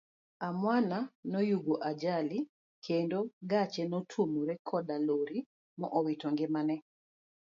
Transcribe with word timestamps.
Amwana 0.47 0.97
noyugo 1.31 1.73
ajali 1.89 2.39
kendo 2.85 3.17
gache 3.51 3.83
notuomore 3.91 4.53
koda 4.69 4.95
lori 5.07 5.39
ma 5.79 5.87
owito 5.97 6.27
ngimane. 6.33 6.75